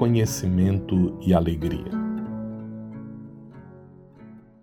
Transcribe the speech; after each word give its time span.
conhecimento 0.00 1.18
e 1.20 1.34
alegria. 1.34 1.92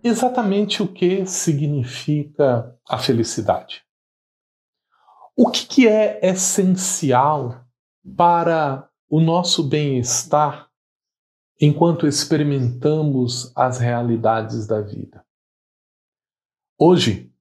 Exatamente 0.04 0.82
o 0.82 0.88
que 0.88 1.28
significa 1.28 2.76
a 2.90 2.98
felicidade? 2.98 3.84
O 5.36 5.52
que, 5.52 5.68
que 5.68 5.88
é 5.88 6.20
essencial 6.26 7.64
para 8.16 8.90
o 9.08 9.22
nosso 9.22 9.64
bem-estar 9.64 10.72
enquanto 11.62 12.08
experimentamos 12.08 13.56
as 13.56 13.78
realidades 13.78 14.66
da 14.66 14.82
vida? 14.82 15.24
Hoje, 16.80 17.32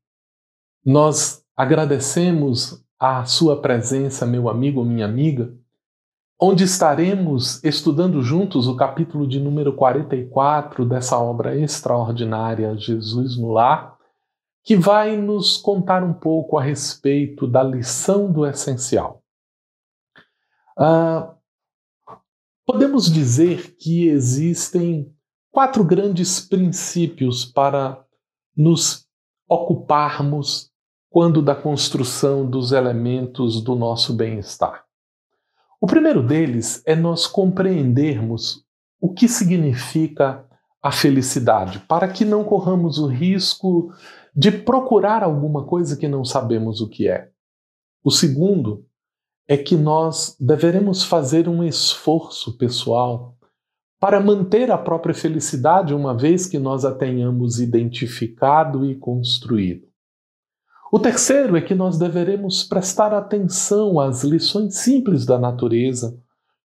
nós 0.84 1.42
agradecemos 1.56 2.84
a 2.98 3.24
sua 3.24 3.62
presença, 3.62 4.26
meu 4.26 4.50
amigo 4.50 4.84
minha 4.84 5.06
amiga, 5.06 5.58
onde 6.38 6.64
estaremos 6.64 7.62
estudando 7.64 8.22
juntos 8.22 8.68
o 8.68 8.76
capítulo 8.76 9.26
de 9.26 9.40
número 9.40 9.74
44 9.74 10.84
dessa 10.84 11.18
obra 11.18 11.56
extraordinária, 11.58 12.76
Jesus 12.76 13.38
no 13.38 13.52
Lar, 13.52 13.96
que 14.62 14.76
vai 14.76 15.16
nos 15.16 15.56
contar 15.56 16.04
um 16.04 16.12
pouco 16.12 16.58
a 16.58 16.62
respeito 16.62 17.46
da 17.46 17.62
lição 17.62 18.30
do 18.30 18.44
essencial. 18.44 19.22
Uh, 20.78 21.34
podemos 22.66 23.10
dizer 23.10 23.74
que 23.78 24.08
existem 24.08 25.10
quatro 25.50 25.82
grandes 25.82 26.40
princípios 26.40 27.46
para 27.46 28.04
nos 28.54 29.06
ocuparmos 29.48 30.70
quando 31.08 31.40
da 31.40 31.54
construção 31.54 32.44
dos 32.44 32.72
elementos 32.72 33.62
do 33.62 33.74
nosso 33.74 34.12
bem-estar. 34.12 34.85
O 35.80 35.86
primeiro 35.86 36.22
deles 36.22 36.82
é 36.86 36.94
nós 36.94 37.26
compreendermos 37.26 38.64
o 39.00 39.12
que 39.12 39.28
significa 39.28 40.44
a 40.82 40.90
felicidade, 40.90 41.80
para 41.80 42.08
que 42.08 42.24
não 42.24 42.44
corramos 42.44 42.98
o 42.98 43.06
risco 43.06 43.92
de 44.34 44.50
procurar 44.50 45.22
alguma 45.22 45.64
coisa 45.64 45.96
que 45.96 46.08
não 46.08 46.24
sabemos 46.24 46.80
o 46.80 46.88
que 46.88 47.08
é. 47.08 47.30
O 48.04 48.10
segundo 48.10 48.86
é 49.48 49.56
que 49.56 49.76
nós 49.76 50.36
deveremos 50.40 51.04
fazer 51.04 51.48
um 51.48 51.62
esforço 51.62 52.56
pessoal 52.56 53.36
para 53.98 54.20
manter 54.20 54.70
a 54.70 54.78
própria 54.78 55.14
felicidade, 55.14 55.94
uma 55.94 56.16
vez 56.16 56.46
que 56.46 56.58
nós 56.58 56.84
a 56.84 56.94
tenhamos 56.94 57.58
identificado 57.60 58.84
e 58.84 58.94
construído. 58.94 59.88
O 60.96 60.98
terceiro 60.98 61.58
é 61.58 61.60
que 61.60 61.74
nós 61.74 61.98
deveremos 61.98 62.64
prestar 62.64 63.12
atenção 63.12 64.00
às 64.00 64.24
lições 64.24 64.76
simples 64.76 65.26
da 65.26 65.38
natureza, 65.38 66.18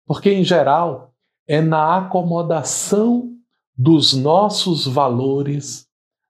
porque, 0.05 0.31
em 0.31 0.43
geral, 0.43 1.15
é 1.47 1.59
na 1.59 1.97
acomodação 1.97 3.31
dos 3.75 4.13
nossos 4.13 4.85
valores, 4.85 5.87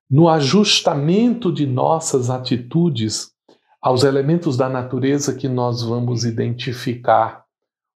no 0.09 0.29
ajustamento 0.29 1.51
de 1.51 1.67
nossas 1.67 2.29
atitudes 2.29 3.33
aos 3.81 4.05
elementos 4.05 4.55
da 4.55 4.69
natureza 4.69 5.35
que 5.35 5.49
nós 5.49 5.83
vamos 5.83 6.23
identificar 6.23 7.43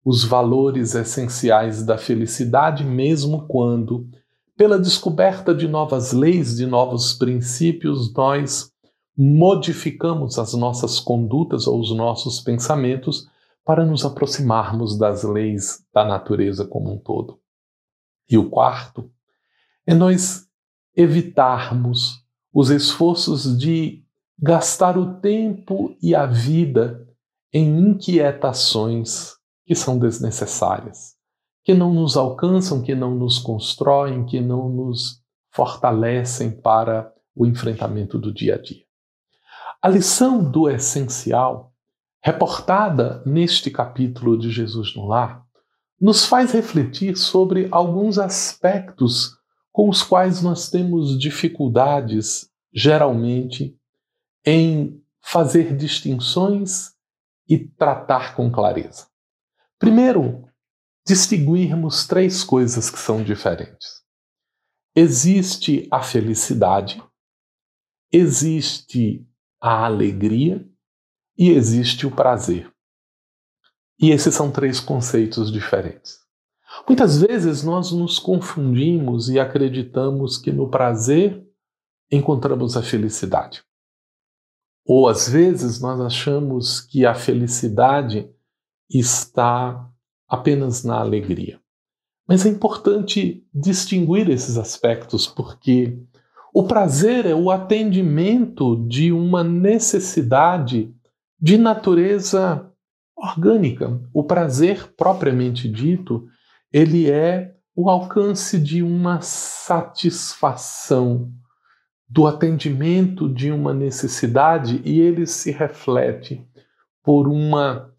os 0.04 0.26
valores 0.26 0.96
essenciais 0.96 1.82
da 1.82 1.98
felicidade, 1.98 2.84
mesmo 2.84 3.48
quando, 3.48 4.06
pela 4.58 4.78
descoberta 4.78 5.56
de 5.56 5.66
novas 5.66 6.12
leis, 6.12 6.58
de 6.58 6.66
novos 6.66 7.14
princípios, 7.14 8.14
nós 8.14 8.73
modificamos 9.18 10.40
as 10.40 10.54
nossas 10.54 11.00
condutas 11.00 11.68
ou 11.68 11.80
os 11.80 11.96
nossos 11.96 12.40
pensamentos 12.40 13.28
para 13.64 13.86
nos 13.86 14.04
aproximarmos 14.04 14.98
das 14.98 15.24
leis 15.24 15.86
da 15.94 16.04
natureza 16.04 16.66
como 16.66 16.92
um 16.92 16.98
todo. 16.98 17.40
E 18.30 18.38
o 18.38 18.50
quarto 18.50 19.12
é 19.86 19.94
nós 19.94 20.48
evitarmos 20.96 22.24
os 22.54 22.70
esforços 22.70 23.58
de 23.58 24.04
gastar 24.38 24.98
o 24.98 25.20
tempo 25.20 25.96
e 26.02 26.14
a 26.16 26.26
vida 26.26 27.08
em 27.52 27.80
inquietações 27.80 29.34
que 29.66 29.76
são 29.76 29.98
desnecessárias, 29.98 31.16
que 31.64 31.74
não 31.74 31.94
nos 31.94 32.18
alcançam, 32.18 32.82
que 32.82 32.96
não 32.96 33.16
nos 33.16 33.40
constroem, 33.40 34.26
que 34.26 34.42
não 34.42 34.70
nos 34.70 35.22
fortalecem 35.52 36.52
para 36.52 37.14
o 37.36 37.46
enfrentamento 37.46 38.18
do 38.20 38.34
dia 38.34 38.56
a 38.56 38.62
dia. 38.62 38.83
A 39.84 39.90
lição 39.90 40.42
do 40.42 40.70
essencial, 40.70 41.74
reportada 42.24 43.22
neste 43.26 43.70
capítulo 43.70 44.40
de 44.40 44.50
Jesus 44.50 44.96
no 44.96 45.06
Lar, 45.06 45.46
nos 46.00 46.26
faz 46.26 46.54
refletir 46.54 47.18
sobre 47.18 47.68
alguns 47.70 48.18
aspectos 48.18 49.38
com 49.74 49.90
os 49.90 50.02
quais 50.02 50.42
nós 50.42 50.70
temos 50.70 51.20
dificuldades, 51.20 52.50
geralmente, 52.74 53.78
em 54.46 55.04
fazer 55.22 55.76
distinções 55.76 56.94
e 57.46 57.58
tratar 57.58 58.38
com 58.38 58.50
clareza. 58.50 59.08
Primeiro, 59.78 60.48
distinguirmos 61.06 62.08
três 62.08 62.42
coisas 62.42 62.90
que 62.90 63.00
são 63.00 63.22
diferentes. 63.22 64.02
Existe 64.96 65.90
a 65.92 66.02
felicidade, 66.02 67.04
existe 68.10 69.28
a 69.64 69.86
alegria 69.86 70.68
e 71.38 71.50
existe 71.52 72.06
o 72.06 72.12
prazer. 72.12 72.70
E 73.98 74.12
esses 74.12 74.36
são 74.36 74.52
três 74.52 74.82
conceitos 74.82 75.50
diferentes. 75.50 76.20
Muitas 76.86 77.22
vezes 77.22 77.64
nós 77.64 77.94
nos 77.94 78.20
confundimos 78.20 79.30
e 79.30 79.40
acreditamos 79.40 80.38
que 80.38 80.52
no 80.52 80.70
prazer 80.70 81.48
encontramos 82.12 82.76
a 82.76 82.84
felicidade. 82.84 83.64
Ou 84.86 85.08
às 85.08 85.30
vezes 85.30 85.80
nós 85.80 86.02
achamos 86.02 86.82
que 86.82 87.06
a 87.06 87.16
felicidade 87.16 88.30
está 88.90 89.90
apenas 90.28 90.84
na 90.84 91.00
alegria. 91.00 91.58
Mas 92.28 92.46
é 92.46 92.50
importante 92.50 93.48
distinguir 93.54 94.30
esses 94.30 94.58
aspectos 94.58 95.26
porque 95.26 95.98
o 96.54 96.64
prazer 96.64 97.26
é 97.26 97.34
o 97.34 97.50
atendimento 97.50 98.76
de 98.88 99.12
uma 99.12 99.44
necessidade 99.44 100.94
de 101.42 101.58
natureza 101.58 102.72
orgânica. 103.18 104.00
O 104.14 104.24
prazer, 104.24 104.94
propriamente 104.96 105.68
dito, 105.68 106.28
ele 106.72 107.10
é 107.10 107.56
o 107.76 107.90
alcance 107.90 108.60
de 108.60 108.84
uma 108.84 109.20
satisfação 109.22 110.54
do 112.08 112.28
atendimento 112.28 113.28
de 113.28 113.52
uma 113.52 113.74
necessidade 113.74 114.80
e 114.86 115.00
ele 115.00 115.26
se 115.26 115.50
reflete 115.50 116.48
por 117.04 117.28
uma 117.28 117.92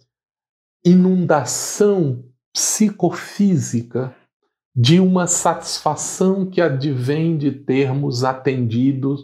inundação 0.84 2.24
psicofísica 2.52 4.14
de 4.74 4.98
uma 4.98 5.26
satisfação 5.26 6.46
que 6.46 6.60
advém 6.60 7.38
de 7.38 7.52
termos 7.52 8.24
atendido 8.24 9.16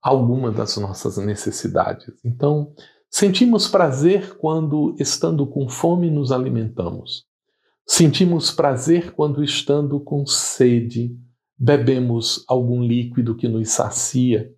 alguma 0.00 0.50
das 0.50 0.76
nossas 0.76 1.16
necessidades. 1.16 2.14
Então, 2.24 2.72
sentimos 3.10 3.66
prazer 3.66 4.36
quando, 4.36 4.94
estando 4.98 5.46
com 5.46 5.68
fome, 5.68 6.10
nos 6.10 6.30
alimentamos. 6.30 7.24
Sentimos 7.86 8.52
prazer 8.52 9.12
quando, 9.12 9.42
estando 9.42 9.98
com 10.00 10.24
sede, 10.24 11.16
bebemos 11.58 12.44
algum 12.48 12.82
líquido 12.82 13.36
que 13.36 13.48
nos 13.48 13.70
sacia. 13.70 14.50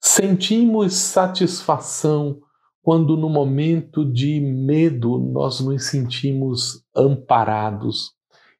Sentimos 0.00 0.92
satisfação 0.94 2.40
quando, 2.82 3.16
no 3.16 3.30
momento 3.30 4.04
de 4.04 4.40
medo, 4.40 5.18
nós 5.18 5.60
nos 5.60 5.86
sentimos 5.86 6.84
amparados 6.94 8.12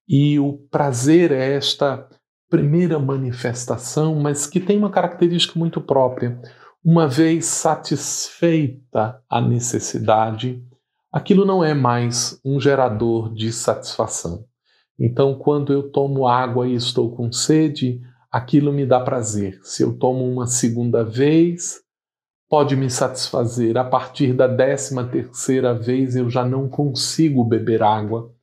e 0.08 0.38
o 0.38 0.54
prazer 0.70 1.32
é 1.32 1.54
esta 1.54 2.08
primeira 2.48 2.98
manifestação, 2.98 4.14
mas 4.16 4.46
que 4.46 4.60
tem 4.60 4.78
uma 4.78 4.90
característica 4.90 5.58
muito 5.58 5.80
própria. 5.80 6.40
Uma 6.84 7.08
vez 7.08 7.46
satisfeita 7.46 9.20
a 9.28 9.40
necessidade, 9.40 10.62
aquilo 11.10 11.44
não 11.44 11.64
é 11.64 11.72
mais 11.72 12.38
um 12.44 12.60
gerador 12.60 13.32
de 13.32 13.50
satisfação. 13.52 14.44
Então, 14.98 15.34
quando 15.34 15.72
eu 15.72 15.90
tomo 15.90 16.28
água 16.28 16.68
e 16.68 16.74
estou 16.74 17.16
com 17.16 17.32
sede, 17.32 18.00
aquilo 18.30 18.72
me 18.72 18.84
dá 18.84 19.00
prazer. 19.00 19.58
Se 19.62 19.82
eu 19.82 19.96
tomo 19.96 20.24
uma 20.24 20.46
segunda 20.46 21.02
vez, 21.02 21.80
pode 22.48 22.76
me 22.76 22.90
satisfazer. 22.90 23.76
A 23.76 23.84
partir 23.84 24.32
da 24.32 24.46
décima 24.46 25.04
terceira 25.04 25.74
vez, 25.74 26.14
eu 26.14 26.28
já 26.28 26.44
não 26.44 26.68
consigo 26.68 27.44
beber 27.44 27.82
água, 27.82 28.33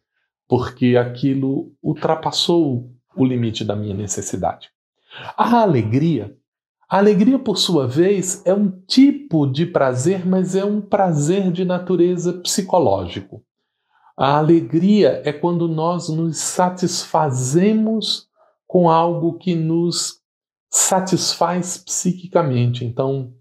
porque 0.52 0.98
aquilo 0.98 1.72
ultrapassou 1.82 2.92
o 3.16 3.24
limite 3.24 3.64
da 3.64 3.74
minha 3.74 3.96
necessidade. 3.96 4.68
A 5.38 5.62
alegria, 5.62 6.36
a 6.90 6.98
alegria, 6.98 7.40
por 7.40 7.58
sua 7.58 7.88
vez, 7.88 8.46
é 8.46 8.54
um 8.54 8.70
tipo 8.86 9.48
de 9.48 9.66
prazer, 9.66 10.28
mas 10.28 10.54
é 10.54 10.66
um 10.66 10.82
prazer 10.82 11.54
de 11.54 11.64
natureza 11.64 12.34
psicológico. 12.34 13.42
A 14.18 14.40
alegria 14.40 15.22
é 15.24 15.32
quando 15.32 15.70
nós 15.70 16.10
nos 16.10 16.36
satisfazemos 16.40 18.28
com 18.68 18.90
algo 18.90 19.38
que 19.38 19.56
nos 19.56 20.20
satisfaz 20.70 21.78
psiquicamente. 21.78 22.84
Então, 22.84 23.32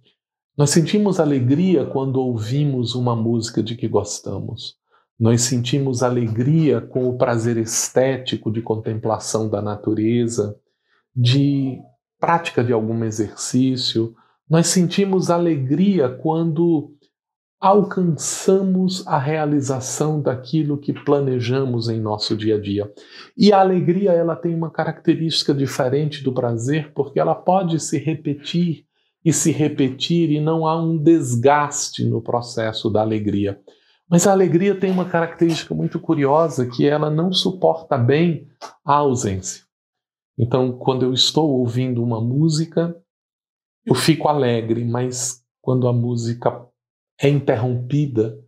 nós 0.57 0.71
sentimos 0.71 1.19
alegria 1.19 1.85
quando 1.87 2.21
ouvimos 2.21 2.95
uma 2.95 3.17
música 3.17 3.61
de 3.65 3.75
que 3.75 3.89
gostamos. 3.89 4.79
Nós 5.21 5.43
sentimos 5.43 6.03
alegria 6.03 6.81
com 6.81 7.07
o 7.07 7.19
prazer 7.19 7.59
estético 7.59 8.51
de 8.51 8.63
contemplação 8.63 9.51
da 9.51 9.61
natureza, 9.61 10.57
de 11.15 11.79
prática 12.19 12.65
de 12.65 12.73
algum 12.73 13.05
exercício. 13.05 14.15
Nós 14.49 14.69
sentimos 14.69 15.29
alegria 15.29 16.09
quando 16.09 16.97
alcançamos 17.61 19.07
a 19.07 19.19
realização 19.19 20.23
daquilo 20.23 20.79
que 20.79 20.95
planejamos 20.95 21.91
em 21.91 22.01
nosso 22.01 22.35
dia 22.35 22.57
a 22.57 22.59
dia. 22.61 22.91
E 23.37 23.53
a 23.53 23.61
alegria 23.61 24.13
ela 24.13 24.35
tem 24.35 24.55
uma 24.55 24.71
característica 24.71 25.53
diferente 25.53 26.25
do 26.25 26.33
prazer, 26.33 26.95
porque 26.95 27.21
ela 27.21 27.35
pode 27.35 27.79
se 27.79 27.99
repetir 27.99 28.87
e 29.23 29.35
se 29.35 29.53
repetir 29.53 30.31
e 30.31 30.41
não 30.41 30.67
há 30.67 30.83
um 30.83 30.97
desgaste 30.97 32.07
no 32.07 32.23
processo 32.23 32.89
da 32.89 33.03
alegria. 33.03 33.61
Mas 34.11 34.27
a 34.27 34.33
alegria 34.33 34.75
tem 34.75 34.91
uma 34.91 35.05
característica 35.05 35.73
muito 35.73 36.01
curiosa 36.01 36.67
que 36.67 36.87
ela 36.87 37.09
não 37.09 37.33
suporta 37.33 37.97
bem 37.97 38.49
a 38.85 38.95
ausência. 38.95 39.65
Então, 40.37 40.73
quando 40.73 41.05
eu 41.05 41.13
estou 41.13 41.49
ouvindo 41.51 42.03
uma 42.03 42.21
música, 42.21 42.97
eu 43.87 43.95
fico 43.95 44.27
alegre, 44.27 44.85
mas 44.85 45.45
quando 45.63 45.87
a 45.87 45.93
música 45.93 46.67
é 47.21 47.29
interrompida, 47.29 48.39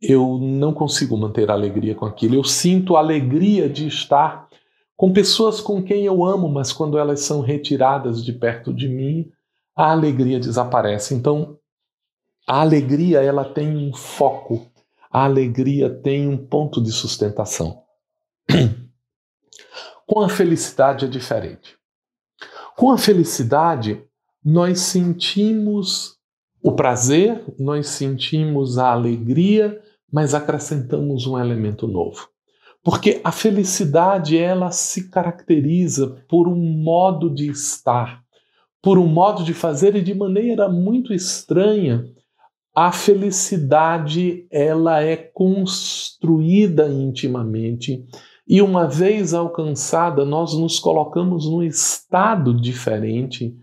eu 0.00 0.38
não 0.38 0.74
consigo 0.74 1.16
manter 1.16 1.50
a 1.50 1.54
alegria 1.54 1.94
com 1.94 2.04
aquilo. 2.04 2.34
Eu 2.34 2.44
sinto 2.44 2.96
a 2.96 2.98
alegria 2.98 3.68
de 3.68 3.86
estar 3.86 4.48
com 4.96 5.12
pessoas 5.12 5.60
com 5.60 5.82
quem 5.82 6.04
eu 6.04 6.24
amo, 6.24 6.48
mas 6.48 6.72
quando 6.72 6.98
elas 6.98 7.20
são 7.20 7.40
retiradas 7.40 8.24
de 8.24 8.32
perto 8.32 8.72
de 8.72 8.88
mim, 8.88 9.30
a 9.76 9.92
alegria 9.92 10.40
desaparece. 10.40 11.14
Então, 11.14 11.58
a 12.48 12.60
alegria 12.60 13.20
ela 13.20 13.44
tem 13.44 13.76
um 13.76 13.94
foco, 13.94 14.66
a 15.16 15.24
alegria 15.24 15.88
tem 15.88 16.28
um 16.28 16.36
ponto 16.36 16.78
de 16.78 16.92
sustentação. 16.92 17.84
Com 20.06 20.20
a 20.20 20.28
felicidade 20.28 21.06
é 21.06 21.08
diferente. 21.08 21.74
Com 22.76 22.90
a 22.90 22.98
felicidade, 22.98 24.04
nós 24.44 24.80
sentimos 24.80 26.18
o 26.62 26.72
prazer, 26.72 27.42
nós 27.58 27.86
sentimos 27.86 28.76
a 28.76 28.92
alegria, 28.92 29.82
mas 30.12 30.34
acrescentamos 30.34 31.26
um 31.26 31.38
elemento 31.38 31.88
novo. 31.88 32.28
Porque 32.84 33.18
a 33.24 33.32
felicidade 33.32 34.36
ela 34.36 34.70
se 34.70 35.08
caracteriza 35.08 36.22
por 36.28 36.46
um 36.46 36.60
modo 36.60 37.34
de 37.34 37.48
estar, 37.48 38.22
por 38.82 38.98
um 38.98 39.06
modo 39.06 39.42
de 39.42 39.54
fazer 39.54 39.96
e 39.96 40.02
de 40.02 40.12
maneira 40.12 40.68
muito 40.68 41.14
estranha. 41.14 42.04
A 42.76 42.92
felicidade 42.92 44.46
ela 44.50 45.02
é 45.02 45.16
construída 45.16 46.86
intimamente 46.92 48.04
e 48.46 48.60
uma 48.60 48.86
vez 48.86 49.32
alcançada, 49.32 50.26
nós 50.26 50.52
nos 50.52 50.78
colocamos 50.78 51.46
num 51.46 51.62
estado 51.62 52.52
diferente 52.52 53.56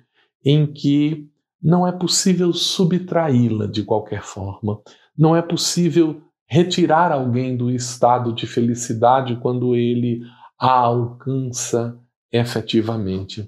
em 0.44 0.66
que 0.66 1.30
não 1.62 1.88
é 1.88 1.92
possível 1.92 2.52
subtraí-la 2.52 3.68
de 3.68 3.84
qualquer 3.84 4.24
forma. 4.24 4.82
Não 5.16 5.36
é 5.36 5.44
possível 5.44 6.20
retirar 6.48 7.12
alguém 7.12 7.56
do 7.56 7.70
estado 7.70 8.34
de 8.34 8.48
felicidade 8.48 9.36
quando 9.36 9.76
ele 9.76 10.22
a 10.60 10.72
alcança 10.72 12.00
efetivamente. 12.32 13.48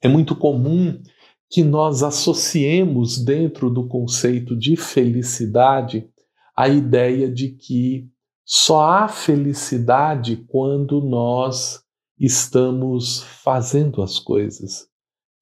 É 0.00 0.06
muito 0.06 0.36
comum 0.36 1.02
que 1.52 1.62
nós 1.62 2.02
associemos 2.02 3.22
dentro 3.22 3.68
do 3.68 3.86
conceito 3.86 4.56
de 4.56 4.74
felicidade 4.74 6.08
a 6.56 6.66
ideia 6.66 7.30
de 7.30 7.50
que 7.50 8.08
só 8.42 8.88
há 8.88 9.06
felicidade 9.06 10.36
quando 10.48 11.02
nós 11.02 11.82
estamos 12.18 13.22
fazendo 13.22 14.00
as 14.00 14.18
coisas. 14.18 14.86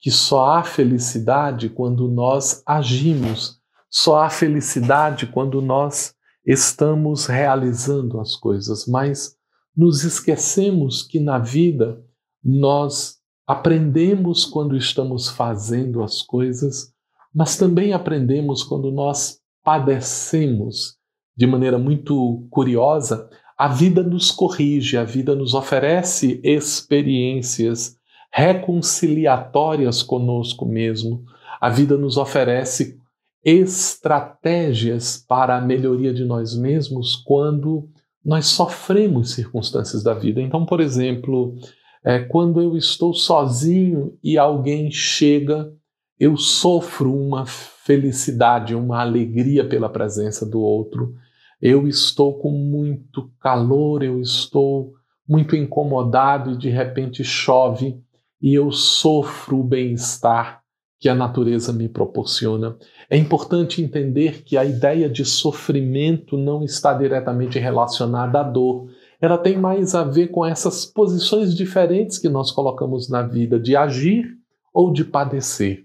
Que 0.00 0.10
só 0.10 0.46
há 0.50 0.64
felicidade 0.64 1.68
quando 1.68 2.08
nós 2.08 2.60
agimos, 2.66 3.60
só 3.88 4.22
há 4.22 4.28
felicidade 4.28 5.28
quando 5.28 5.62
nós 5.62 6.12
estamos 6.44 7.26
realizando 7.26 8.18
as 8.18 8.34
coisas, 8.34 8.84
mas 8.84 9.36
nos 9.76 10.02
esquecemos 10.02 11.04
que 11.04 11.20
na 11.20 11.38
vida 11.38 12.04
nós 12.42 13.19
aprendemos 13.50 14.44
quando 14.44 14.76
estamos 14.76 15.29
fazendo 15.29 16.05
as 16.05 16.23
coisas, 16.23 16.93
mas 17.35 17.56
também 17.56 17.93
aprendemos 17.93 18.62
quando 18.62 18.93
nós 18.93 19.41
padecemos 19.64 20.94
de 21.37 21.49
maneira 21.49 21.76
muito 21.76 22.47
curiosa. 22.49 23.29
A 23.58 23.67
vida 23.67 24.05
nos 24.05 24.31
corrige, 24.31 24.97
a 24.97 25.02
vida 25.02 25.35
nos 25.35 25.52
oferece 25.52 26.41
experiências 26.44 27.97
reconciliatórias 28.32 30.00
conosco 30.00 30.64
mesmo. 30.64 31.25
A 31.61 31.69
vida 31.69 31.96
nos 31.96 32.17
oferece 32.17 33.00
estratégias 33.44 35.25
para 35.29 35.56
a 35.56 35.61
melhoria 35.61 36.14
de 36.14 36.25
nós 36.25 36.56
mesmos 36.56 37.17
quando 37.17 37.89
nós 38.24 38.46
sofremos 38.46 39.32
circunstâncias 39.32 40.05
da 40.05 40.15
vida. 40.15 40.41
Então, 40.41 40.65
por 40.65 40.81
exemplo, 40.81 41.56
é, 42.04 42.19
quando 42.19 42.60
eu 42.60 42.76
estou 42.76 43.12
sozinho 43.12 44.16
e 44.22 44.38
alguém 44.38 44.90
chega, 44.90 45.72
eu 46.19 46.36
sofro 46.36 47.14
uma 47.14 47.46
felicidade, 47.46 48.74
uma 48.74 49.00
alegria 49.00 49.66
pela 49.66 49.88
presença 49.88 50.44
do 50.44 50.60
outro. 50.60 51.14
Eu 51.60 51.86
estou 51.88 52.38
com 52.38 52.50
muito 52.50 53.30
calor, 53.40 54.02
eu 54.02 54.20
estou 54.20 54.92
muito 55.28 55.54
incomodado 55.54 56.52
e 56.52 56.56
de 56.56 56.69
repente 56.69 57.22
chove 57.22 58.00
e 58.40 58.54
eu 58.54 58.72
sofro 58.72 59.60
o 59.60 59.64
bem-estar 59.64 60.60
que 60.98 61.08
a 61.08 61.14
natureza 61.14 61.72
me 61.72 61.88
proporciona. 61.88 62.76
É 63.08 63.16
importante 63.16 63.82
entender 63.82 64.42
que 64.42 64.56
a 64.56 64.64
ideia 64.64 65.08
de 65.08 65.24
sofrimento 65.24 66.36
não 66.36 66.62
está 66.62 66.92
diretamente 66.92 67.58
relacionada 67.58 68.40
à 68.40 68.42
dor. 68.42 68.90
Ela 69.20 69.36
tem 69.36 69.58
mais 69.58 69.94
a 69.94 70.03
ver 70.03 70.29
com 70.29 70.44
essas 70.44 70.86
posições 70.86 71.55
diferentes 71.55 72.19
que 72.19 72.29
nós 72.29 72.50
colocamos 72.50 73.08
na 73.08 73.22
vida, 73.22 73.60
de 73.60 73.77
agir 73.77 74.27
ou 74.72 74.93
de 74.93 75.05
padecer, 75.05 75.84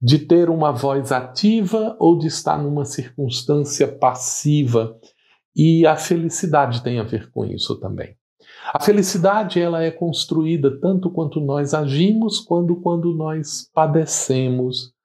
de 0.00 0.20
ter 0.20 0.48
uma 0.48 0.70
voz 0.70 1.10
ativa 1.10 1.96
ou 1.98 2.16
de 2.16 2.28
estar 2.28 2.62
numa 2.62 2.84
circunstância 2.84 3.88
passiva. 3.88 4.96
E 5.54 5.86
a 5.86 5.96
felicidade 5.96 6.82
tem 6.82 7.00
a 7.00 7.02
ver 7.02 7.30
com 7.30 7.44
isso 7.44 7.74
também. 7.80 8.14
A 8.72 8.80
felicidade 8.80 9.60
ela 9.60 9.82
é 9.82 9.90
construída 9.90 10.78
tanto 10.80 11.10
quanto 11.10 11.40
nós 11.40 11.72
agimos, 11.72 12.40
quanto 12.40 12.76
quando 12.76 13.14
nós 13.14 13.68
padecemos. 13.72 14.95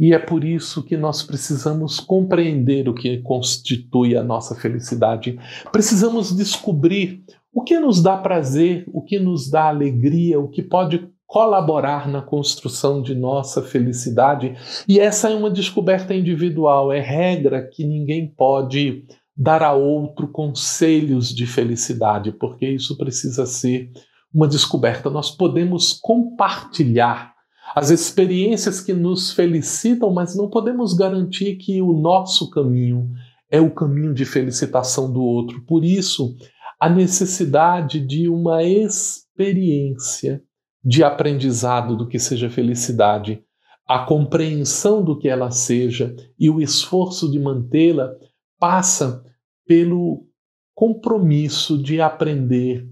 E 0.00 0.14
é 0.14 0.18
por 0.18 0.42
isso 0.42 0.82
que 0.82 0.96
nós 0.96 1.22
precisamos 1.22 2.00
compreender 2.00 2.88
o 2.88 2.94
que 2.94 3.18
constitui 3.18 4.16
a 4.16 4.24
nossa 4.24 4.54
felicidade. 4.54 5.38
Precisamos 5.70 6.34
descobrir 6.34 7.22
o 7.52 7.62
que 7.62 7.78
nos 7.78 8.02
dá 8.02 8.16
prazer, 8.16 8.88
o 8.94 9.02
que 9.02 9.18
nos 9.18 9.50
dá 9.50 9.64
alegria, 9.64 10.40
o 10.40 10.48
que 10.48 10.62
pode 10.62 11.06
colaborar 11.26 12.08
na 12.08 12.22
construção 12.22 13.02
de 13.02 13.14
nossa 13.14 13.60
felicidade. 13.60 14.54
E 14.88 14.98
essa 14.98 15.28
é 15.28 15.34
uma 15.34 15.50
descoberta 15.50 16.14
individual, 16.14 16.90
é 16.90 16.98
regra 16.98 17.68
que 17.70 17.84
ninguém 17.84 18.26
pode 18.26 19.04
dar 19.36 19.62
a 19.62 19.74
outro 19.74 20.28
conselhos 20.28 21.28
de 21.28 21.46
felicidade, 21.46 22.32
porque 22.32 22.66
isso 22.66 22.96
precisa 22.96 23.44
ser 23.44 23.90
uma 24.32 24.48
descoberta. 24.48 25.10
Nós 25.10 25.30
podemos 25.30 25.92
compartilhar 25.92 27.34
as 27.74 27.90
experiências 27.90 28.80
que 28.80 28.92
nos 28.92 29.32
felicitam, 29.32 30.12
mas 30.12 30.34
não 30.34 30.48
podemos 30.48 30.92
garantir 30.94 31.56
que 31.56 31.80
o 31.80 31.92
nosso 31.92 32.50
caminho 32.50 33.10
é 33.50 33.60
o 33.60 33.70
caminho 33.70 34.14
de 34.14 34.24
felicitação 34.24 35.12
do 35.12 35.22
outro. 35.22 35.62
Por 35.66 35.84
isso, 35.84 36.36
a 36.78 36.88
necessidade 36.88 38.00
de 38.00 38.28
uma 38.28 38.62
experiência 38.62 40.42
de 40.82 41.04
aprendizado 41.04 41.96
do 41.96 42.08
que 42.08 42.18
seja 42.18 42.48
felicidade, 42.48 43.42
a 43.86 43.98
compreensão 43.98 45.04
do 45.04 45.18
que 45.18 45.28
ela 45.28 45.50
seja 45.50 46.14
e 46.38 46.48
o 46.48 46.60
esforço 46.60 47.30
de 47.30 47.38
mantê-la 47.38 48.10
passa 48.58 49.24
pelo 49.66 50.26
compromisso 50.74 51.80
de 51.80 52.00
aprender 52.00 52.88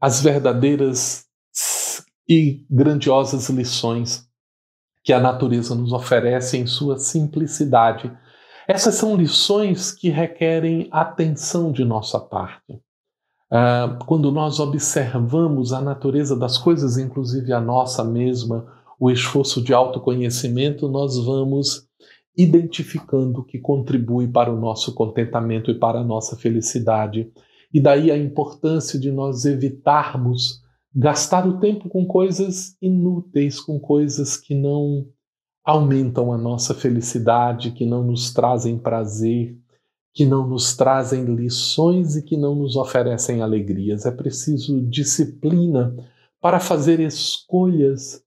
as 0.00 0.22
verdadeiras 0.22 1.25
e 2.28 2.64
grandiosas 2.70 3.48
lições 3.48 4.26
que 5.04 5.12
a 5.12 5.20
natureza 5.20 5.74
nos 5.74 5.92
oferece 5.92 6.58
em 6.58 6.66
sua 6.66 6.98
simplicidade. 6.98 8.12
Essas 8.66 8.96
são 8.96 9.16
lições 9.16 9.92
que 9.92 10.08
requerem 10.08 10.88
atenção 10.90 11.70
de 11.70 11.84
nossa 11.84 12.18
parte. 12.18 12.72
Uh, 13.48 14.04
quando 14.06 14.32
nós 14.32 14.58
observamos 14.58 15.72
a 15.72 15.80
natureza 15.80 16.34
das 16.34 16.58
coisas, 16.58 16.98
inclusive 16.98 17.52
a 17.52 17.60
nossa 17.60 18.02
mesma, 18.02 18.66
o 18.98 19.08
esforço 19.08 19.62
de 19.62 19.72
autoconhecimento, 19.72 20.88
nós 20.88 21.16
vamos 21.16 21.86
identificando 22.36 23.40
o 23.40 23.44
que 23.44 23.60
contribui 23.60 24.26
para 24.26 24.52
o 24.52 24.60
nosso 24.60 24.92
contentamento 24.92 25.70
e 25.70 25.78
para 25.78 26.00
a 26.00 26.04
nossa 26.04 26.36
felicidade. 26.36 27.30
E 27.72 27.80
daí 27.80 28.10
a 28.10 28.18
importância 28.18 28.98
de 28.98 29.12
nós 29.12 29.44
evitarmos 29.44 30.60
gastar 30.96 31.46
o 31.46 31.60
tempo 31.60 31.90
com 31.90 32.06
coisas 32.06 32.74
inúteis, 32.80 33.60
com 33.60 33.78
coisas 33.78 34.38
que 34.38 34.54
não 34.54 35.06
aumentam 35.62 36.32
a 36.32 36.38
nossa 36.38 36.74
felicidade, 36.74 37.72
que 37.72 37.84
não 37.84 38.02
nos 38.02 38.32
trazem 38.32 38.78
prazer, 38.78 39.58
que 40.14 40.24
não 40.24 40.46
nos 40.48 40.74
trazem 40.74 41.24
lições 41.24 42.16
e 42.16 42.22
que 42.22 42.36
não 42.36 42.54
nos 42.54 42.76
oferecem 42.76 43.42
alegrias. 43.42 44.06
É 44.06 44.10
preciso 44.10 44.80
disciplina 44.88 45.94
para 46.40 46.58
fazer 46.58 46.98
escolhas 47.00 48.22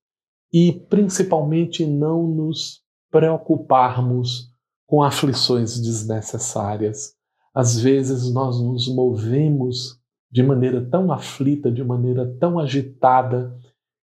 e, 0.53 0.71
principalmente, 0.71 1.87
não 1.87 2.27
nos 2.27 2.83
preocuparmos 3.09 4.51
com 4.85 5.01
aflições 5.01 5.79
desnecessárias. 5.79 7.15
Às 7.53 7.79
vezes 7.79 8.31
nós 8.31 8.61
nos 8.61 8.87
movemos 8.87 9.98
de 10.31 10.43
maneira 10.43 10.85
tão 10.89 11.11
aflita, 11.11 11.71
de 11.71 11.83
maneira 11.83 12.27
tão 12.39 12.59
agitada, 12.59 13.57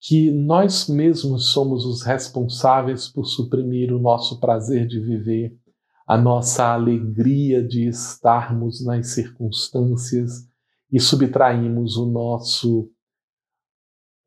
que 0.00 0.30
nós 0.30 0.88
mesmos 0.88 1.46
somos 1.46 1.86
os 1.86 2.02
responsáveis 2.02 3.08
por 3.08 3.24
suprimir 3.24 3.92
o 3.92 3.98
nosso 3.98 4.38
prazer 4.38 4.86
de 4.86 5.00
viver 5.00 5.56
a 6.06 6.18
nossa 6.18 6.74
alegria 6.74 7.66
de 7.66 7.88
estarmos 7.88 8.84
nas 8.84 9.08
circunstâncias 9.08 10.46
e 10.92 11.00
subtraímos 11.00 11.96
o 11.96 12.04
nosso 12.04 12.90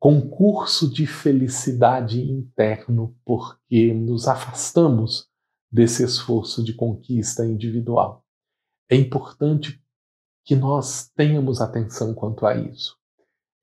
concurso 0.00 0.92
de 0.92 1.06
felicidade 1.06 2.20
interno 2.20 3.16
porque 3.24 3.92
nos 3.94 4.26
afastamos 4.28 5.28
desse 5.70 6.02
esforço 6.04 6.62
de 6.62 6.72
conquista 6.72 7.44
individual. 7.44 8.24
É 8.90 8.96
importante 8.96 9.80
que 10.48 10.56
nós 10.56 11.08
tenhamos 11.14 11.60
atenção 11.60 12.12
quanto 12.12 12.44
a 12.44 12.56
isso. 12.56 12.96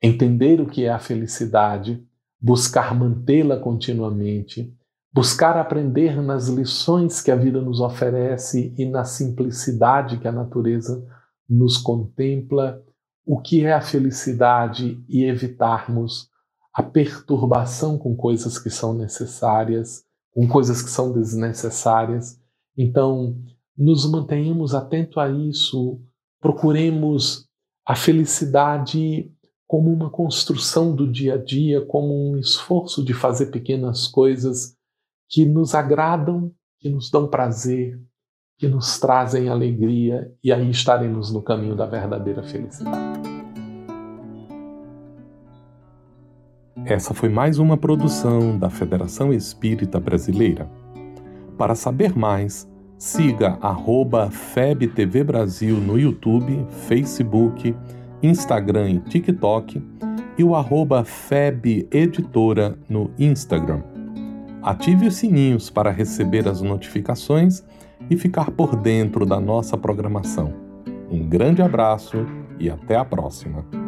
Entender 0.02 0.62
o 0.62 0.68
que 0.68 0.86
é 0.86 0.90
a 0.90 1.00
felicidade, 1.00 2.02
buscar 2.40 2.94
mantê-la 2.96 3.58
continuamente 3.58 4.74
buscar 5.16 5.56
aprender 5.56 6.22
nas 6.22 6.50
lições 6.50 7.22
que 7.22 7.32
a 7.32 7.38
vida 7.38 7.62
nos 7.62 7.80
oferece 7.80 8.76
e 8.78 8.86
na 8.86 9.06
simplicidade 9.06 10.18
que 10.18 10.28
a 10.28 10.32
natureza 10.32 11.08
nos 11.50 11.78
contempla, 11.78 12.84
o 13.26 13.40
que 13.40 13.64
é 13.64 13.72
a 13.72 13.80
felicidade 13.80 15.02
e 15.08 15.24
evitarmos 15.24 16.30
a 16.74 16.84
perturbação 16.84 17.98
com 17.98 18.14
coisas 18.14 18.60
que 18.60 18.70
são 18.70 18.94
necessárias, 18.94 20.04
com 20.34 20.50
coisas 20.50 20.82
que 20.82 20.90
são 20.90 21.14
desnecessárias. 21.14 22.38
Então, 22.78 23.38
nos 23.78 24.06
mantenhamos 24.12 24.76
atentos 24.76 25.18
a 25.18 25.30
isso, 25.30 26.02
procuremos 26.42 27.48
a 27.86 27.96
felicidade 27.96 29.32
como 29.68 29.92
uma 29.92 30.10
construção 30.10 30.96
do 30.96 31.12
dia 31.12 31.36
a 31.36 31.38
dia, 31.38 31.86
como 31.86 32.32
um 32.32 32.38
esforço 32.38 33.04
de 33.04 33.14
fazer 33.14 33.48
pequenas 33.48 34.08
coisas 34.08 34.76
que 35.30 35.46
nos 35.46 35.74
agradam, 35.74 36.52
que 36.80 36.90
nos 36.90 37.10
dão 37.10 37.28
prazer, 37.28 38.00
que 38.58 38.68
nos 38.68 39.00
trazem 39.00 39.50
alegria, 39.50 40.32
e 40.44 40.52
aí 40.52 40.70
estaremos 40.70 41.32
no 41.32 41.42
caminho 41.42 41.76
da 41.76 41.86
verdadeira 41.86 42.44
felicidade. 42.44 43.36
Essa 46.86 47.16
foi 47.16 47.30
mais 47.30 47.58
uma 47.58 47.76
produção 47.76 48.60
da 48.60 48.70
Federação 48.70 49.34
Espírita 49.34 50.00
Brasileira. 50.00 50.70
Para 51.58 51.74
saber 51.74 52.16
mais, 52.16 52.70
siga 52.98 53.58
FebTV 54.32 55.24
Brasil 55.24 55.78
no 55.78 55.98
YouTube, 55.98 56.66
Facebook, 56.88 57.76
Instagram 58.22 58.90
e 58.90 59.00
TikTok 59.00 59.82
e 60.38 60.44
o 60.44 60.56
arroba 60.56 61.04
Feb 61.04 61.88
Editora 61.92 62.78
no 62.90 63.12
Instagram. 63.18 63.82
Ative 64.62 65.08
os 65.08 65.16
sininhos 65.16 65.70
para 65.70 65.92
receber 65.92 66.48
as 66.48 66.62
notificações 66.62 67.64
e 68.10 68.18
ficar 68.18 68.52
por 68.52 68.76
dentro 68.76 69.26
da 69.26 69.40
nossa 69.40 69.78
programação. 69.78 70.54
Um 71.10 71.28
grande 71.28 71.62
abraço 71.62 72.26
e 72.60 72.70
até 72.70 72.96
a 72.96 73.06
próxima! 73.06 73.85